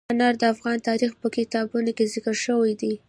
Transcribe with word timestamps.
انار 0.13 0.33
د 0.41 0.43
افغان 0.53 0.77
تاریخ 0.87 1.11
په 1.21 1.27
کتابونو 1.35 1.91
کې 1.97 2.05
ذکر 2.13 2.35
شوی 2.45 2.71
دي. 2.81 2.93